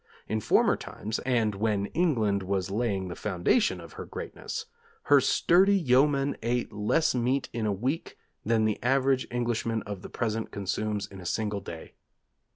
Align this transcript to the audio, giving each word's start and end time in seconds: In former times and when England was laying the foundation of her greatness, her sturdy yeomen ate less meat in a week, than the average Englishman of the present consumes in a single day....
In 0.27 0.39
former 0.41 0.75
times 0.75 1.19
and 1.27 1.53
when 1.53 1.85
England 1.85 2.41
was 2.41 2.71
laying 2.71 3.07
the 3.07 3.15
foundation 3.15 3.79
of 3.79 3.93
her 3.93 4.05
greatness, 4.05 4.65
her 5.03 5.21
sturdy 5.21 5.75
yeomen 5.77 6.37
ate 6.41 6.73
less 6.73 7.13
meat 7.13 7.49
in 7.53 7.67
a 7.67 7.71
week, 7.71 8.17
than 8.43 8.65
the 8.65 8.81
average 8.81 9.27
Englishman 9.29 9.83
of 9.83 10.01
the 10.01 10.09
present 10.09 10.49
consumes 10.49 11.05
in 11.05 11.21
a 11.21 11.25
single 11.27 11.59
day.... 11.61 11.93